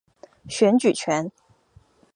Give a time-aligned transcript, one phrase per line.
[0.49, 1.29] 选举权。